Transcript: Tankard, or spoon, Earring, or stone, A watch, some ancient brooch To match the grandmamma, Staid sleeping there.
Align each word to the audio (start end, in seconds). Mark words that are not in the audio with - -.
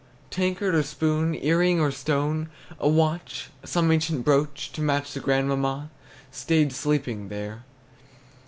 Tankard, 0.31 0.73
or 0.73 0.81
spoon, 0.81 1.35
Earring, 1.35 1.79
or 1.79 1.91
stone, 1.91 2.49
A 2.79 2.89
watch, 2.89 3.51
some 3.63 3.91
ancient 3.91 4.25
brooch 4.25 4.71
To 4.71 4.81
match 4.81 5.13
the 5.13 5.19
grandmamma, 5.19 5.91
Staid 6.31 6.73
sleeping 6.73 7.27
there. 7.29 7.65